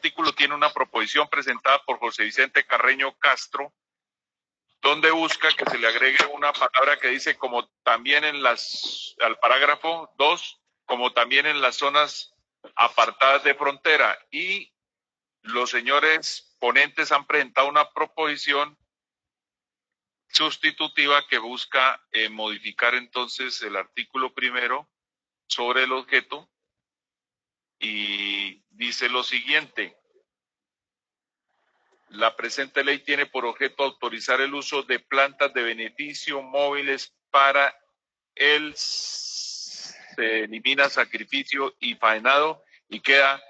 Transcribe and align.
artículo 0.00 0.32
tiene 0.32 0.54
una 0.54 0.72
proposición 0.72 1.28
presentada 1.28 1.84
por 1.84 1.98
José 1.98 2.24
Vicente 2.24 2.66
Carreño 2.66 3.18
Castro, 3.18 3.74
donde 4.80 5.10
busca 5.10 5.52
que 5.52 5.66
se 5.70 5.78
le 5.78 5.88
agregue 5.88 6.24
una 6.32 6.54
palabra 6.54 6.98
que 6.98 7.08
dice 7.08 7.36
como 7.36 7.68
también 7.82 8.24
en 8.24 8.42
las, 8.42 9.14
al 9.20 9.38
parágrafo 9.38 10.10
2, 10.16 10.60
como 10.86 11.12
también 11.12 11.44
en 11.44 11.60
las 11.60 11.76
zonas 11.76 12.34
apartadas 12.76 13.44
de 13.44 13.54
frontera. 13.54 14.18
Y 14.30 14.72
los 15.42 15.68
señores 15.68 16.56
ponentes 16.58 17.12
han 17.12 17.26
presentado 17.26 17.68
una 17.68 17.90
proposición 17.90 18.78
sustitutiva 20.28 21.26
que 21.28 21.36
busca 21.36 22.02
eh, 22.12 22.30
modificar 22.30 22.94
entonces 22.94 23.60
el 23.60 23.76
artículo 23.76 24.32
primero 24.32 24.88
sobre 25.46 25.82
el 25.82 25.92
objeto 25.92 26.48
y 27.80 28.62
dice 28.70 29.08
lo 29.08 29.24
siguiente. 29.24 29.96
La 32.10 32.36
presente 32.36 32.84
ley 32.84 32.98
tiene 32.98 33.26
por 33.26 33.46
objeto 33.46 33.82
autorizar 33.84 34.40
el 34.40 34.54
uso 34.54 34.82
de 34.82 35.00
plantas 35.00 35.52
de 35.54 35.62
beneficio 35.62 36.42
móviles 36.42 37.14
para 37.30 37.74
el 38.34 38.74
se 38.76 40.44
elimina 40.44 40.88
sacrificio 40.88 41.74
y 41.78 41.94
faenado 41.94 42.62
y 42.88 43.00
queda 43.00 43.42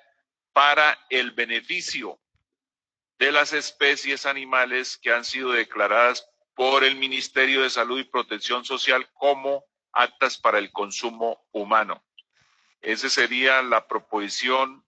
para 0.52 0.98
el 1.08 1.32
beneficio 1.32 2.20
de 3.18 3.32
las 3.32 3.52
especies 3.52 4.26
animales 4.26 4.98
que 4.98 5.12
han 5.12 5.24
sido 5.24 5.52
declaradas 5.52 6.28
por 6.54 6.84
el 6.84 6.96
Ministerio 6.96 7.62
de 7.62 7.70
Salud 7.70 7.98
y 7.98 8.04
Protección 8.04 8.64
Social 8.64 9.08
como 9.14 9.64
aptas 9.92 10.38
para 10.38 10.58
el 10.58 10.70
consumo 10.70 11.46
humano. 11.52 12.04
Esa 12.80 13.10
sería 13.10 13.62
la 13.62 13.86
proposición 13.86 14.84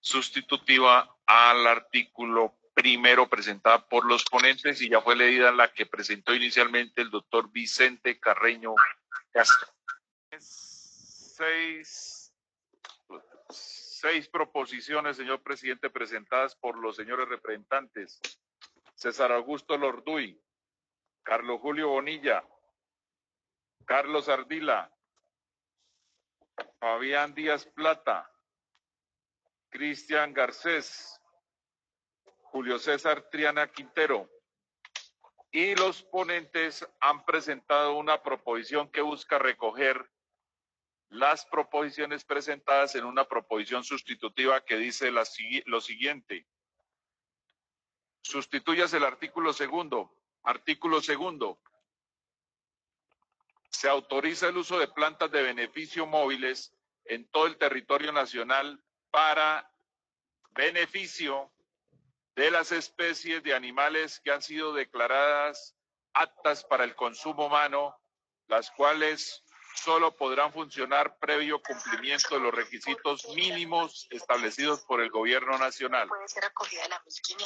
sustitutiva 0.00 1.16
al 1.26 1.66
artículo 1.66 2.54
primero 2.74 3.28
presentada 3.28 3.86
por 3.88 4.06
los 4.06 4.24
ponentes 4.24 4.80
y 4.80 4.88
ya 4.88 5.00
fue 5.00 5.16
leída 5.16 5.52
la 5.52 5.72
que 5.72 5.86
presentó 5.86 6.34
inicialmente 6.34 7.02
el 7.02 7.10
doctor 7.10 7.50
Vicente 7.50 8.18
Carreño 8.18 8.74
Castro. 9.30 9.68
Seis, 13.48 14.28
proposiciones, 14.32 15.16
señor 15.18 15.42
presidente, 15.42 15.90
presentadas 15.90 16.54
por 16.56 16.78
los 16.78 16.96
señores 16.96 17.28
representantes. 17.28 18.20
César 18.94 19.32
Augusto 19.32 19.76
Lorduy, 19.76 20.40
Carlos 21.22 21.60
Julio 21.60 21.88
Bonilla, 21.88 22.42
Carlos 23.84 24.28
Ardila, 24.28 24.90
Fabián 26.80 27.34
Díaz 27.34 27.66
Plata, 27.66 28.28
Cristian 29.68 30.32
Garcés, 30.32 31.20
Julio 32.44 32.78
César 32.78 33.28
Triana 33.30 33.68
Quintero. 33.70 34.28
Y 35.52 35.76
los 35.76 36.02
ponentes 36.02 36.88
han 37.00 37.24
presentado 37.24 37.96
una 37.96 38.22
proposición 38.22 38.90
que 38.90 39.02
busca 39.02 39.38
recoger 39.38 40.10
las 41.10 41.44
proposiciones 41.46 42.24
presentadas 42.24 42.94
en 42.94 43.04
una 43.04 43.24
proposición 43.24 43.84
sustitutiva 43.84 44.64
que 44.64 44.76
dice 44.76 45.10
lo 45.10 45.80
siguiente. 45.80 46.46
Sustituyas 48.22 48.92
el 48.94 49.04
artículo 49.04 49.52
segundo 49.52 50.16
Artículo 50.42 51.02
segundo. 51.02 51.58
Se 53.80 53.88
autoriza 53.88 54.48
el 54.48 54.58
uso 54.58 54.78
de 54.78 54.88
plantas 54.88 55.30
de 55.30 55.42
beneficio 55.42 56.04
móviles 56.04 56.70
en 57.06 57.26
todo 57.30 57.46
el 57.46 57.56
territorio 57.56 58.12
nacional 58.12 58.78
para 59.10 59.72
beneficio 60.50 61.50
de 62.36 62.50
las 62.50 62.72
especies 62.72 63.42
de 63.42 63.54
animales 63.54 64.20
que 64.20 64.32
han 64.32 64.42
sido 64.42 64.74
declaradas 64.74 65.74
aptas 66.12 66.62
para 66.62 66.84
el 66.84 66.94
consumo 66.94 67.46
humano, 67.46 67.98
las 68.48 68.70
cuales 68.70 69.42
solo 69.74 70.14
podrán 70.14 70.52
funcionar 70.52 71.16
previo 71.18 71.62
cumplimiento 71.62 72.34
de 72.34 72.40
los 72.42 72.52
requisitos 72.52 73.28
mínimos 73.34 74.06
establecidos 74.10 74.82
por 74.82 75.00
el 75.00 75.08
gobierno 75.08 75.56
nacional. 75.56 76.06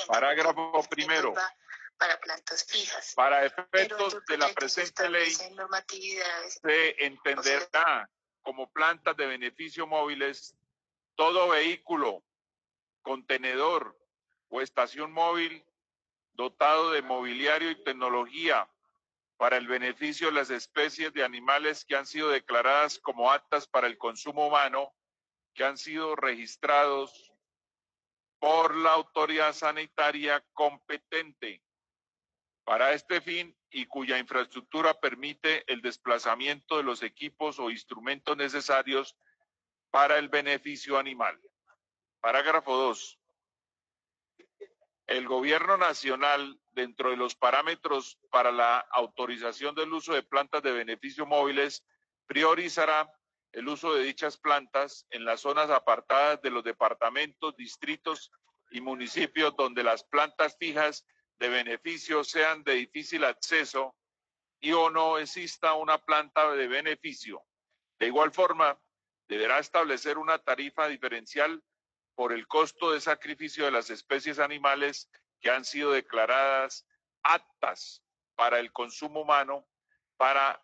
Parágrafo 0.08 0.84
primero 0.90 1.32
para 2.04 2.20
plantas 2.20 2.64
fijas. 2.64 3.14
Para 3.14 3.46
efectos 3.46 4.18
de 4.26 4.36
la 4.36 4.52
presente 4.52 5.08
ley, 5.08 5.30
se 5.30 7.04
entenderá 7.04 8.10
como 8.42 8.70
plantas 8.70 9.16
de 9.16 9.26
beneficio 9.26 9.86
móviles 9.86 10.54
todo 11.14 11.48
vehículo, 11.48 12.22
contenedor 13.00 13.98
o 14.50 14.60
estación 14.60 15.12
móvil 15.12 15.64
dotado 16.34 16.90
de 16.90 17.00
mobiliario 17.00 17.70
y 17.70 17.82
tecnología 17.82 18.68
para 19.38 19.56
el 19.56 19.66
beneficio 19.66 20.26
de 20.26 20.34
las 20.34 20.50
especies 20.50 21.12
de 21.14 21.24
animales 21.24 21.86
que 21.86 21.96
han 21.96 22.06
sido 22.06 22.28
declaradas 22.28 22.98
como 22.98 23.32
aptas 23.32 23.66
para 23.66 23.86
el 23.86 23.96
consumo 23.96 24.48
humano, 24.48 24.92
que 25.54 25.64
han 25.64 25.78
sido 25.78 26.16
registrados 26.16 27.32
por 28.38 28.76
la 28.76 28.92
autoridad 28.92 29.54
sanitaria 29.54 30.44
competente 30.52 31.62
para 32.64 32.92
este 32.92 33.20
fin 33.20 33.56
y 33.70 33.86
cuya 33.86 34.18
infraestructura 34.18 34.94
permite 34.94 35.70
el 35.70 35.82
desplazamiento 35.82 36.78
de 36.78 36.82
los 36.82 37.02
equipos 37.02 37.58
o 37.58 37.70
instrumentos 37.70 38.36
necesarios 38.36 39.16
para 39.90 40.18
el 40.18 40.28
beneficio 40.28 40.98
animal. 40.98 41.38
Parágrafo 42.20 42.76
2. 42.76 43.18
El 45.06 45.28
gobierno 45.28 45.76
nacional, 45.76 46.58
dentro 46.72 47.10
de 47.10 47.16
los 47.18 47.34
parámetros 47.34 48.18
para 48.30 48.50
la 48.50 48.78
autorización 48.78 49.74
del 49.74 49.92
uso 49.92 50.14
de 50.14 50.22
plantas 50.22 50.62
de 50.62 50.72
beneficio 50.72 51.26
móviles, 51.26 51.84
priorizará 52.26 53.12
el 53.52 53.68
uso 53.68 53.94
de 53.94 54.04
dichas 54.04 54.38
plantas 54.38 55.06
en 55.10 55.26
las 55.26 55.42
zonas 55.42 55.68
apartadas 55.68 56.40
de 56.40 56.50
los 56.50 56.64
departamentos, 56.64 57.54
distritos 57.56 58.32
y 58.70 58.80
municipios 58.80 59.54
donde 59.54 59.84
las 59.84 60.02
plantas 60.02 60.56
fijas 60.58 61.04
de 61.38 61.48
beneficio 61.48 62.24
sean 62.24 62.62
de 62.64 62.74
difícil 62.74 63.24
acceso 63.24 63.96
y 64.60 64.72
o 64.72 64.90
no 64.90 65.18
exista 65.18 65.74
una 65.74 65.98
planta 65.98 66.52
de 66.52 66.68
beneficio. 66.68 67.44
De 67.98 68.06
igual 68.06 68.32
forma, 68.32 68.78
deberá 69.28 69.58
establecer 69.58 70.18
una 70.18 70.38
tarifa 70.38 70.88
diferencial 70.88 71.62
por 72.14 72.32
el 72.32 72.46
costo 72.46 72.92
de 72.92 73.00
sacrificio 73.00 73.64
de 73.64 73.72
las 73.72 73.90
especies 73.90 74.38
animales 74.38 75.10
que 75.40 75.50
han 75.50 75.64
sido 75.64 75.92
declaradas 75.92 76.86
aptas 77.22 78.02
para 78.36 78.58
el 78.60 78.72
consumo 78.72 79.22
humano 79.22 79.66
para 80.16 80.62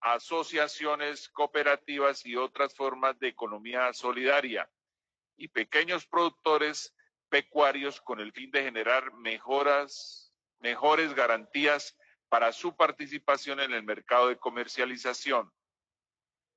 asociaciones 0.00 1.28
cooperativas 1.28 2.24
y 2.24 2.36
otras 2.36 2.74
formas 2.74 3.18
de 3.18 3.28
economía 3.28 3.92
solidaria 3.92 4.70
y 5.36 5.48
pequeños 5.48 6.06
productores 6.06 6.94
pecuarios 7.28 8.00
con 8.00 8.20
el 8.20 8.32
fin 8.32 8.50
de 8.50 8.62
generar 8.62 9.12
mejoras, 9.14 10.32
mejores 10.58 11.14
garantías 11.14 11.96
para 12.28 12.52
su 12.52 12.76
participación 12.76 13.60
en 13.60 13.72
el 13.72 13.82
mercado 13.82 14.28
de 14.28 14.38
comercialización. 14.38 15.52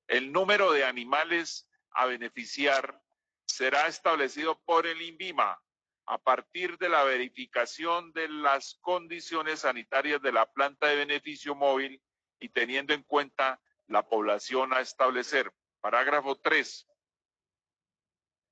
El 0.07 0.31
número 0.31 0.71
de 0.71 0.83
animales 0.83 1.69
a 1.91 2.05
beneficiar 2.05 3.01
será 3.45 3.87
establecido 3.87 4.59
por 4.65 4.87
el 4.87 5.01
INVIMA 5.01 5.61
a 6.05 6.17
partir 6.17 6.77
de 6.77 6.89
la 6.89 7.03
verificación 7.03 8.11
de 8.13 8.27
las 8.27 8.75
condiciones 8.81 9.61
sanitarias 9.61 10.21
de 10.21 10.31
la 10.31 10.51
planta 10.51 10.87
de 10.87 10.95
beneficio 10.95 11.55
móvil 11.55 12.01
y 12.39 12.49
teniendo 12.49 12.93
en 12.93 13.03
cuenta 13.03 13.61
la 13.87 14.07
población 14.07 14.73
a 14.73 14.81
establecer. 14.81 15.53
Parágrafo 15.79 16.35
3 16.35 16.87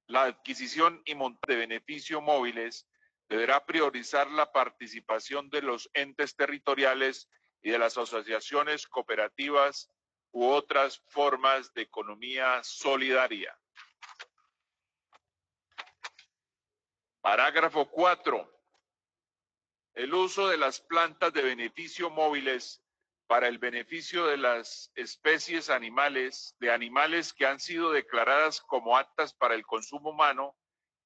la 0.09 0.23
adquisición 0.23 1.01
y 1.05 1.13
montaje 1.13 1.53
de 1.53 1.67
beneficio 1.67 2.19
móviles 2.19 2.87
deberá 3.29 3.63
priorizar 3.63 4.29
la 4.31 4.51
participación 4.51 5.51
de 5.51 5.61
los 5.61 5.87
entes 5.93 6.35
territoriales 6.35 7.29
y 7.61 7.69
de 7.69 7.77
las 7.77 7.95
asociaciones 7.95 8.87
cooperativas 8.87 9.87
u 10.31 10.47
otras 10.47 10.99
formas 11.09 11.71
de 11.75 11.83
economía 11.83 12.59
solidaria. 12.63 13.55
Parágrafo 17.21 17.87
4. 17.91 18.51
El 19.93 20.13
uso 20.15 20.47
de 20.47 20.57
las 20.57 20.81
plantas 20.81 21.33
de 21.33 21.43
beneficio 21.43 22.09
móviles 22.09 22.81
para 23.29 23.47
el 23.47 23.59
beneficio 23.59 24.25
de 24.25 24.37
las 24.37 24.91
especies 24.95 25.69
animales, 25.69 26.55
de 26.59 26.71
animales 26.71 27.31
que 27.31 27.45
han 27.45 27.59
sido 27.59 27.91
declaradas 27.91 28.59
como 28.59 28.97
aptas 28.97 29.35
para 29.35 29.53
el 29.53 29.63
consumo 29.67 30.09
humano, 30.09 30.57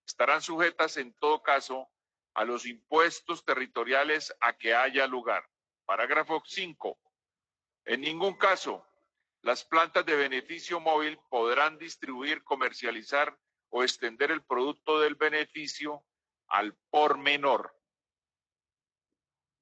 estarán 0.08 0.42
sujetas 0.42 0.96
en 0.96 1.14
todo 1.16 1.44
caso 1.44 1.90
a 2.34 2.46
los 2.46 2.66
impuestos 2.66 3.44
territoriales 3.44 4.34
a 4.40 4.54
que 4.54 4.74
haya 4.74 5.06
lugar. 5.06 5.44
Parágrafo 5.84 6.42
5. 6.46 6.98
En 7.88 8.00
ningún 8.00 8.38
caso 8.38 8.88
las 9.42 9.66
plantas 9.66 10.06
de 10.06 10.16
beneficio 10.16 10.80
móvil 10.80 11.20
podrán 11.30 11.78
distribuir, 11.78 12.42
comercializar 12.46 13.38
o 13.68 13.84
extender 13.84 14.32
el 14.32 14.46
producto 14.46 15.02
del 15.02 15.16
beneficio 15.16 16.06
al 16.48 16.74
por 16.90 17.18
menor. 17.18 17.76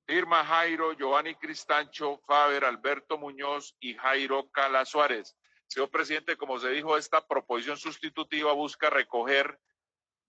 Firma 0.06 0.44
Jairo, 0.46 0.94
Giovanni 0.94 1.36
Cristancho, 1.36 2.20
Faber, 2.28 2.66
Alberto 2.66 3.18
Muñoz 3.18 3.76
y 3.80 3.96
Jairo 3.96 4.50
Cala 4.52 4.86
Suárez. 4.86 5.38
Señor 5.68 5.90
presidente, 5.90 6.36
como 6.36 6.60
se 6.60 6.70
dijo, 6.70 6.98
esta 6.98 7.26
proposición 7.26 7.78
sustitutiva 7.78 8.52
busca 8.54 8.90
recoger 8.90 9.60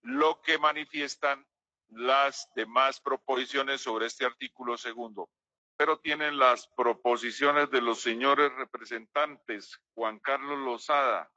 lo 0.01 0.41
que 0.41 0.57
manifiestan 0.57 1.45
las 1.89 2.49
demás 2.55 3.01
proposiciones 3.01 3.81
sobre 3.81 4.05
este 4.05 4.25
artículo 4.25 4.77
segundo. 4.77 5.29
Pero 5.75 5.99
tienen 5.99 6.37
las 6.37 6.67
proposiciones 6.77 7.69
de 7.71 7.81
los 7.81 8.01
señores 8.01 8.53
representantes 8.55 9.81
Juan 9.95 10.19
Carlos 10.19 10.59
Lozada, 10.59 11.29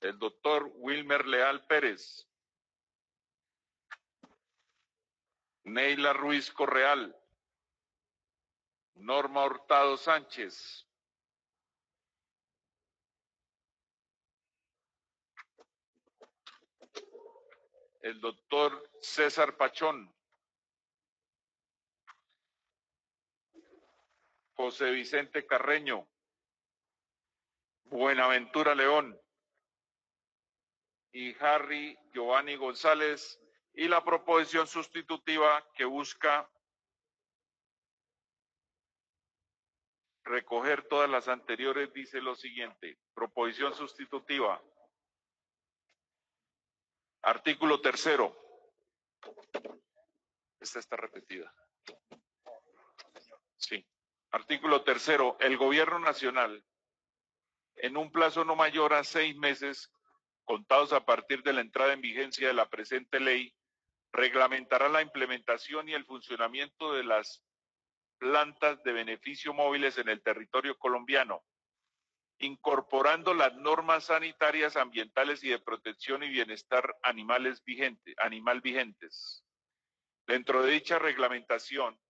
el 0.00 0.18
doctor 0.18 0.70
Wilmer 0.76 1.26
Leal 1.26 1.66
Pérez, 1.66 2.28
Neila 5.64 6.12
Ruiz 6.12 6.50
Correal, 6.52 7.14
Norma 8.94 9.44
Hurtado 9.44 9.96
Sánchez, 9.96 10.86
el 18.02 18.20
doctor 18.20 18.90
César 19.00 19.56
Pachón, 19.56 20.14
José 24.54 24.90
Vicente 24.90 25.46
Carreño, 25.46 26.06
Buenaventura 27.84 28.74
León. 28.74 29.18
Y 31.12 31.32
Harry 31.42 31.96
Giovanni 32.12 32.56
González 32.56 33.40
y 33.74 33.88
la 33.88 34.04
proposición 34.04 34.66
sustitutiva 34.66 35.66
que 35.74 35.84
busca 35.84 36.48
recoger 40.24 40.86
todas 40.88 41.10
las 41.10 41.28
anteriores 41.28 41.92
dice 41.92 42.20
lo 42.20 42.34
siguiente. 42.34 42.98
Proposición 43.14 43.74
sustitutiva. 43.74 44.62
Artículo 47.22 47.80
tercero. 47.80 48.36
Esta 50.60 50.78
está 50.78 50.96
repetida. 50.96 51.52
Sí. 53.56 53.86
Artículo 54.30 54.84
tercero. 54.84 55.36
El 55.40 55.56
gobierno 55.56 55.98
nacional, 55.98 56.64
en 57.76 57.96
un 57.96 58.12
plazo 58.12 58.44
no 58.44 58.54
mayor 58.56 58.94
a 58.94 59.04
seis 59.04 59.36
meses, 59.36 59.90
contados 60.44 60.92
a 60.92 61.04
partir 61.04 61.42
de 61.42 61.52
la 61.52 61.60
entrada 61.60 61.92
en 61.92 62.00
vigencia 62.00 62.46
de 62.46 62.54
la 62.54 62.68
presente 62.68 63.18
ley, 63.18 63.54
reglamentará 64.14 64.88
la 64.88 65.02
implementación 65.02 65.88
y 65.88 65.92
el 65.92 66.04
funcionamiento 66.04 66.92
de 66.92 67.02
las 67.02 67.42
plantas 68.18 68.80
de 68.84 68.92
beneficio 68.92 69.52
móviles 69.52 69.98
en 69.98 70.08
el 70.08 70.22
territorio 70.22 70.78
colombiano, 70.78 71.44
incorporando 72.38 73.34
las 73.34 73.54
normas 73.56 74.04
sanitarias, 74.04 74.76
ambientales 74.76 75.42
y 75.42 75.48
de 75.48 75.58
protección 75.58 76.22
y 76.22 76.28
bienestar 76.28 76.96
animales 77.02 77.62
vigente, 77.64 78.14
animal 78.18 78.60
vigentes. 78.60 79.44
Dentro 80.28 80.62
de 80.62 80.72
dicha 80.72 81.00
reglamentación, 81.00 82.00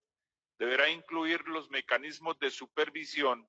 deberá 0.58 0.90
incluir 0.90 1.48
los 1.48 1.70
mecanismos 1.70 2.38
de 2.38 2.50
supervisión 2.50 3.48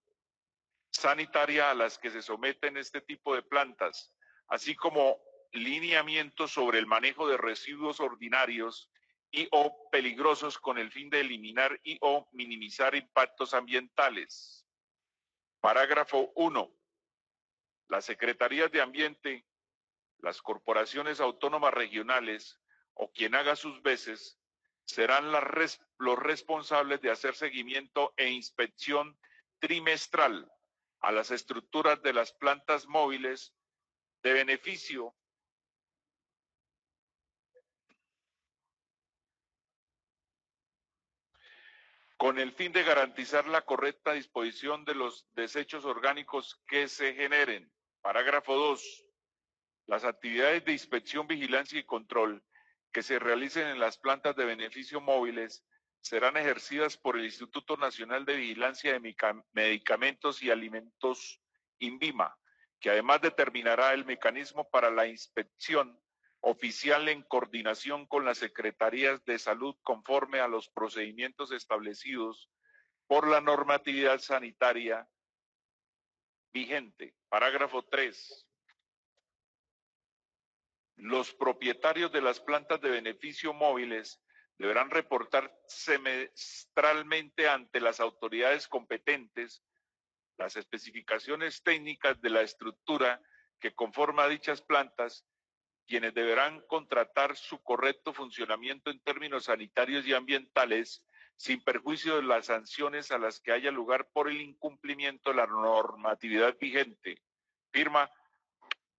sanitaria 0.92 1.72
a 1.72 1.74
las 1.74 2.00
que 2.00 2.10
se 2.10 2.22
someten 2.22 2.78
este 2.78 3.02
tipo 3.02 3.36
de 3.36 3.44
plantas, 3.44 4.14
así 4.48 4.76
como 4.76 5.20
lineamientos 5.56 6.52
sobre 6.52 6.80
el 6.80 6.86
manejo 6.86 7.28
de 7.28 7.38
residuos 7.38 8.00
ordinarios 8.00 8.90
y 9.32 9.48
o 9.52 9.90
peligrosos 9.92 10.58
con 10.58 10.78
el 10.78 10.92
fin 10.92 11.10
de 11.10 11.22
eliminar 11.22 11.80
y 11.84 11.98
o 12.02 12.28
minimizar 12.32 12.96
impactos 12.96 13.54
ambientales. 13.54 14.66
Parágrafo 15.60 16.32
1. 16.36 16.72
Las 17.90 18.06
secretarías 18.06 18.72
de 18.72 18.82
ambiente, 18.82 19.46
las 20.20 20.42
corporaciones 20.42 21.20
autónomas 21.20 21.74
regionales 21.74 22.60
o 22.94 23.12
quien 23.12 23.36
haga 23.36 23.56
sus 23.56 23.82
veces 23.82 24.40
serán 24.86 25.32
los 25.32 26.20
responsables 26.20 27.02
de 27.02 27.12
hacer 27.12 27.36
seguimiento 27.36 28.14
e 28.18 28.30
inspección 28.30 29.20
trimestral 29.60 30.52
a 31.02 31.12
las 31.12 31.32
estructuras 31.32 32.02
de 32.02 32.14
las 32.14 32.32
plantas 32.34 32.88
móviles 32.88 33.54
de 34.24 34.34
beneficio 34.34 35.16
con 42.18 42.40
el 42.40 42.52
fin 42.54 42.72
de 42.72 42.84
garantizar 42.84 43.48
la 43.48 43.62
correcta 43.62 44.14
disposición 44.14 44.86
de 44.86 44.96
los 44.96 45.28
desechos 45.34 45.86
orgánicos 45.86 46.62
que 46.68 46.88
se 46.88 47.14
generen. 47.14 47.72
Parágrafo 48.02 48.56
2. 48.56 49.06
Las 49.88 50.04
actividades 50.06 50.64
de 50.66 50.72
inspección, 50.72 51.28
vigilancia 51.28 51.80
y 51.80 51.84
control 51.84 52.44
que 52.92 53.04
se 53.04 53.20
realicen 53.20 53.68
en 53.68 53.80
las 53.80 53.98
plantas 53.98 54.36
de 54.36 54.46
beneficio 54.46 55.02
móviles 55.02 55.66
serán 56.02 56.38
ejercidas 56.38 56.98
por 56.98 57.18
el 57.18 57.26
Instituto 57.26 57.76
Nacional 57.78 58.26
de 58.26 58.38
Vigilancia 58.38 58.94
de 58.94 59.16
Medicamentos 59.52 60.42
y 60.42 60.52
Alimentos, 60.52 61.42
INVIMA, 61.80 62.38
que 62.80 62.92
además 62.92 63.22
determinará 63.22 63.94
el 63.94 64.06
mecanismo 64.06 64.70
para 64.70 64.92
la 64.92 65.08
inspección 65.08 66.00
oficial 66.48 67.10
en 67.10 67.24
coordinación 67.24 68.06
con 68.06 68.24
las 68.24 68.38
secretarías 68.38 69.26
de 69.26 69.40
salud 69.40 69.76
conforme 69.82 70.40
a 70.42 70.48
los 70.48 70.70
procedimientos 70.70 71.52
establecidos 71.52 72.52
por 73.08 73.28
la 73.28 73.42
normatividad 73.42 74.20
sanitaria 74.20 75.10
vigente. 76.54 77.16
Parágrafo 77.30 77.84
3. 77.86 78.48
Los 80.98 81.34
propietarios 81.34 82.12
de 82.12 82.22
las 82.22 82.40
plantas 82.40 82.80
de 82.80 82.92
beneficio 82.92 83.52
móviles 83.52 84.22
deberán 84.60 84.92
reportar 84.92 85.52
semestralmente 85.66 87.50
ante 87.50 87.82
las 87.82 88.00
autoridades 88.00 88.68
competentes 88.68 89.64
las 90.38 90.58
especificaciones 90.58 91.64
técnicas 91.64 92.22
de 92.22 92.30
la 92.30 92.42
estructura 92.42 93.20
que 93.60 93.74
conforma 93.74 94.28
dichas 94.28 94.62
plantas 94.62 95.26
quienes 95.88 96.14
deberán 96.14 96.62
contratar 96.68 97.36
su 97.36 97.62
correcto 97.62 98.14
funcionamiento 98.14 98.90
en 98.90 99.00
términos 99.00 99.46
sanitarios 99.46 100.06
y 100.06 100.14
ambientales 100.14 101.04
sin 101.38 101.62
perjuicio 101.62 102.16
de 102.16 102.24
las 102.24 102.48
sanciones 102.48 103.12
a 103.12 103.18
las 103.18 103.40
que 103.40 103.52
haya 103.52 103.72
lugar 103.72 104.08
por 104.14 104.30
el 104.30 104.42
incumplimiento 104.42 105.32
de 105.32 105.38
la 105.38 105.48
normatividad 105.48 106.58
vigente. 106.58 107.22
Firma 107.72 108.10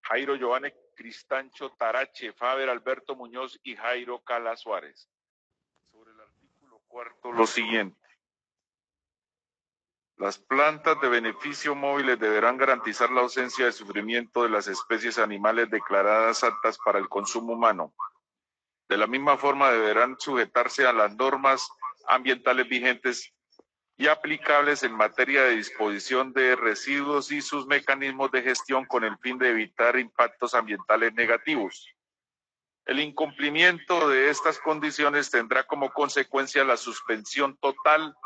Jairo 0.03 0.37
Giovanni 0.37 0.71
Cristancho 0.95 1.71
Tarache, 1.73 2.33
Faber 2.33 2.69
Alberto 2.69 3.17
Muñoz 3.17 3.59
y 3.63 3.75
Jairo 3.77 4.21
Cala 4.21 4.57
Suárez. 4.57 5.09
Sobre 5.91 6.13
el 6.13 6.21
artículo 6.21 6.81
cuarto, 6.87 7.33
lo 7.33 7.47
siguiente. 7.47 8.06
Las 10.19 10.39
plantas 10.39 10.99
de 11.03 11.11
beneficio 11.11 11.75
móviles 11.75 12.19
deberán 12.19 12.57
garantizar 12.57 13.11
la 13.11 13.21
ausencia 13.21 13.67
de 13.67 13.73
sufrimiento 13.73 14.45
de 14.45 14.49
las 14.49 14.67
especies 14.67 15.19
animales 15.19 15.71
declaradas 15.71 16.43
aptas 16.43 16.79
para 16.79 16.99
el 16.99 17.09
consumo 17.09 17.53
humano. 17.53 17.93
De 18.89 18.97
la 18.97 19.07
misma 19.07 19.37
forma, 19.37 19.71
deberán 19.71 20.17
sujetarse 20.19 20.87
a 20.87 20.95
las 20.95 21.15
normas 21.17 21.69
ambientales 22.09 22.67
vigentes 22.67 23.35
y 23.99 24.07
aplicables 24.07 24.83
en 24.85 24.95
materia 24.95 25.43
de 25.43 25.57
disposición 25.57 26.33
de 26.33 26.57
residuos 26.57 27.31
y 27.31 27.43
sus 27.43 27.67
mecanismos 27.67 28.31
de 28.31 28.43
gestión 28.43 28.87
con 28.87 29.05
el 29.05 29.19
fin 29.19 29.37
de 29.37 29.51
evitar 29.51 29.99
impactos 29.99 30.55
ambientales 30.55 31.13
negativos. 31.13 31.91
El 32.87 33.01
incumplimiento 33.01 34.09
de 34.09 34.31
estas 34.31 34.61
condiciones 34.61 35.31
tendrá 35.31 35.67
como 35.67 35.91
consecuencia 35.93 36.65
la 36.65 36.79
suspensión 36.79 37.57
total 37.59 38.17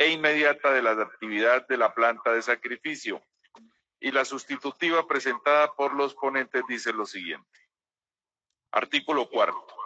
e 0.00 0.08
inmediata 0.08 0.72
de 0.72 0.80
la 0.80 0.92
actividad 0.92 1.68
de 1.68 1.76
la 1.76 1.92
planta 1.92 2.32
de 2.32 2.40
sacrificio. 2.40 3.22
Y 4.00 4.10
la 4.12 4.24
sustitutiva 4.24 5.06
presentada 5.06 5.74
por 5.74 5.94
los 5.94 6.14
ponentes 6.14 6.62
dice 6.66 6.90
lo 6.94 7.04
siguiente. 7.04 7.60
Artículo 8.72 9.28
cuarto. 9.28 9.76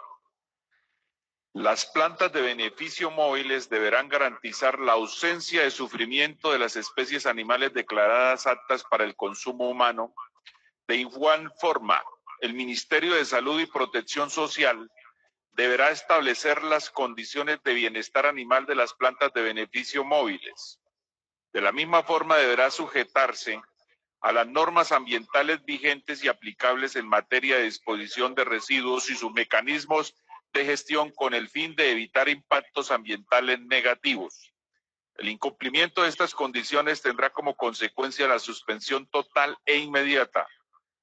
Las 1.51 1.85
plantas 1.87 2.31
de 2.31 2.41
beneficio 2.41 3.11
móviles 3.11 3.69
deberán 3.69 4.07
garantizar 4.07 4.79
la 4.79 4.93
ausencia 4.93 5.63
de 5.63 5.71
sufrimiento 5.71 6.49
de 6.49 6.59
las 6.59 6.77
especies 6.77 7.25
animales 7.25 7.73
declaradas 7.73 8.47
aptas 8.47 8.85
para 8.85 9.03
el 9.03 9.17
consumo 9.17 9.69
humano. 9.69 10.15
De 10.87 10.95
igual 10.95 11.51
forma, 11.59 12.01
el 12.39 12.53
Ministerio 12.53 13.15
de 13.15 13.25
Salud 13.25 13.59
y 13.59 13.65
Protección 13.65 14.29
Social 14.29 14.89
deberá 15.55 15.89
establecer 15.89 16.63
las 16.63 16.89
condiciones 16.89 17.63
de 17.63 17.73
bienestar 17.73 18.25
animal 18.25 18.65
de 18.65 18.75
las 18.75 18.93
plantas 18.93 19.31
de 19.33 19.41
beneficio 19.41 20.03
móviles. 20.03 20.79
De 21.53 21.61
la 21.61 21.71
misma 21.71 22.03
forma, 22.03 22.35
deberá 22.35 22.69
sujetarse 22.69 23.61
a 24.19 24.31
las 24.33 24.47
normas 24.47 24.91
ambientales 24.91 25.63
vigentes 25.63 26.23
y 26.23 26.27
aplicables 26.27 26.95
en 26.97 27.07
materia 27.07 27.57
de 27.57 27.63
disposición 27.63 28.35
de 28.35 28.43
residuos 28.43 29.09
y 29.09 29.15
sus 29.15 29.31
mecanismos 29.31 30.13
de 30.51 30.65
gestión 30.65 31.11
con 31.11 31.33
el 31.33 31.47
fin 31.47 31.75
de 31.75 31.91
evitar 31.91 32.27
impactos 32.27 32.91
ambientales 32.91 33.59
negativos. 33.61 34.51
El 35.17 35.29
incumplimiento 35.29 36.03
de 36.03 36.09
estas 36.09 36.33
condiciones 36.33 37.01
tendrá 37.01 37.29
como 37.29 37.55
consecuencia 37.55 38.27
la 38.27 38.39
suspensión 38.39 39.07
total 39.07 39.57
e 39.65 39.77
inmediata 39.77 40.45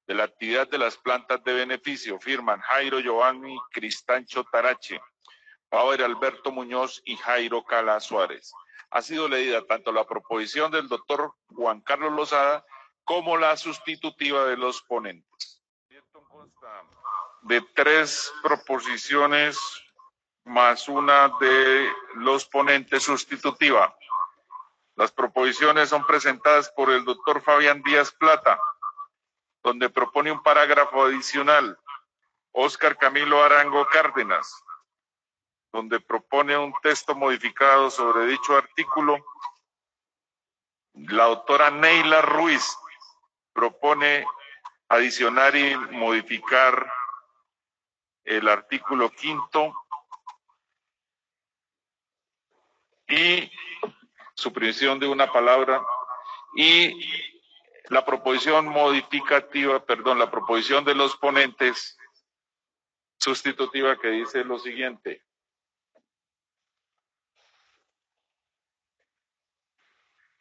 de 0.07 0.13
la 0.13 0.25
actividad 0.25 0.67
de 0.67 0.77
las 0.77 0.97
plantas 0.97 1.43
de 1.43 1.53
beneficio. 1.53 2.19
Firman 2.19 2.59
Jairo 2.61 2.99
Giovanni 2.99 3.57
Cristancho 3.71 4.43
Tarache, 4.51 5.01
Power 5.69 6.03
Alberto 6.03 6.51
Muñoz 6.51 7.01
y 7.05 7.15
Jairo 7.17 7.63
Cala 7.63 7.99
Suárez. 7.99 8.53
Ha 8.91 9.01
sido 9.01 9.27
leída 9.27 9.65
tanto 9.65 9.91
la 9.91 10.05
proposición 10.05 10.71
del 10.71 10.87
doctor 10.87 11.33
Juan 11.47 11.81
Carlos 11.81 12.13
Lozada 12.13 12.65
como 13.03 13.37
la 13.37 13.57
sustitutiva 13.57 14.45
de 14.45 14.57
los 14.57 14.81
ponentes. 14.83 15.61
De 17.41 17.61
tres 17.73 18.31
proposiciones 18.41 19.57
más 20.45 20.87
una 20.87 21.29
de 21.39 21.89
los 22.15 22.45
ponentes 22.45 23.03
sustitutiva. 23.03 23.95
Las 24.95 25.11
proposiciones 25.11 25.89
son 25.89 26.05
presentadas 26.05 26.69
por 26.75 26.91
el 26.91 27.03
doctor 27.03 27.41
Fabián 27.41 27.81
Díaz 27.81 28.11
Plata, 28.11 28.59
donde 29.63 29.89
propone 29.89 30.31
un 30.31 30.43
parágrafo 30.43 31.05
adicional. 31.05 31.79
Óscar 32.51 32.97
Camilo 32.97 33.43
Arango 33.43 33.87
Cárdenas, 33.87 34.63
donde 35.71 35.99
propone 35.99 36.55
un 36.55 36.73
texto 36.83 37.15
modificado 37.15 37.89
sobre 37.89 38.27
dicho 38.27 38.55
artículo. 38.55 39.25
La 40.93 41.25
doctora 41.25 41.71
Neila 41.71 42.21
Ruiz, 42.21 42.77
propone 43.53 44.25
adicionar 44.89 45.55
y 45.55 45.75
modificar 45.75 46.91
el 48.23 48.47
artículo 48.47 49.09
quinto 49.09 49.73
y 53.07 53.51
supresión 54.35 54.99
de 54.99 55.07
una 55.07 55.31
palabra 55.31 55.83
y 56.55 57.32
la 57.89 58.05
proposición 58.05 58.67
modificativa, 58.67 59.83
perdón, 59.85 60.19
la 60.19 60.31
proposición 60.31 60.85
de 60.85 60.95
los 60.95 61.17
ponentes 61.17 61.97
sustitutiva 63.19 63.97
que 63.99 64.09
dice 64.09 64.43
lo 64.43 64.59
siguiente. 64.59 65.23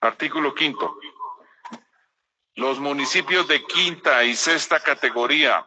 Artículo 0.00 0.54
quinto. 0.54 0.98
Los 2.54 2.80
municipios 2.80 3.46
de 3.48 3.64
quinta 3.64 4.24
y 4.24 4.34
sexta 4.34 4.80
categoría 4.80 5.66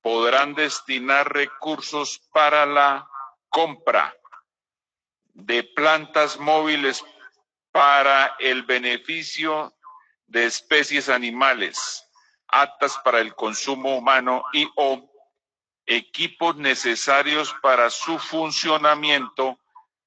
podrán 0.00 0.54
destinar 0.54 1.30
recursos 1.32 2.18
para 2.32 2.64
la 2.64 3.08
compra 3.48 4.16
de 5.34 5.62
plantas 5.62 6.38
móviles 6.38 7.04
para 7.70 8.34
el 8.38 8.62
beneficio 8.64 9.74
de 10.30 10.46
especies 10.46 11.08
animales 11.08 12.06
aptas 12.48 12.98
para 13.04 13.20
el 13.20 13.34
consumo 13.34 13.96
humano 13.96 14.42
y 14.52 14.68
o 14.76 15.08
equipos 15.86 16.56
necesarios 16.56 17.54
para 17.62 17.90
su 17.90 18.18
funcionamiento 18.18 19.58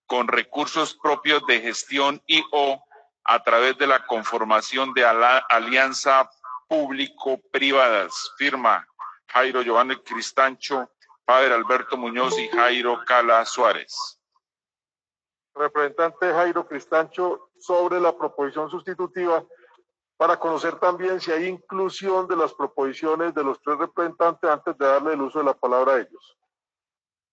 con 0.08 0.28
recursos 0.28 0.96
propios 0.96 1.46
de 1.46 1.62
gestión 1.62 2.22
y 2.26 2.44
o 2.52 2.84
a 3.26 3.44
través 3.44 3.78
de 3.78 3.88
la 3.88 4.06
conformación 4.06 4.94
de 4.94 5.06
alianza 5.06 6.30
público-privadas. 6.68 8.32
Firma 8.38 8.88
Jairo 9.28 9.62
Giovanni 9.62 9.96
Cristancho, 9.98 10.90
Padre 11.26 11.54
Alberto 11.54 11.98
Muñoz 11.98 12.38
y 12.40 12.48
Jairo 12.50 13.04
Cala 13.06 13.46
Suárez. 13.46 14.20
Representante 15.56 16.32
Jairo 16.32 16.66
Cristancho, 16.66 17.50
sobre 17.60 18.00
la 18.00 18.16
proposición 18.18 18.70
sustitutiva, 18.70 19.44
para 20.24 20.40
conocer 20.40 20.80
también 20.80 21.20
si 21.20 21.34
hay 21.34 21.48
inclusión 21.48 22.30
de 22.30 22.38
las 22.38 22.54
proposiciones 22.54 23.34
de 23.34 23.44
los 23.44 23.62
tres 23.62 23.78
representantes 23.78 24.50
antes 24.50 24.78
de 24.78 24.86
darle 24.86 25.16
el 25.16 25.22
uso 25.22 25.40
de 25.40 25.44
la 25.44 25.54
palabra 25.54 25.96
a 25.96 26.00
ellos. 26.00 26.38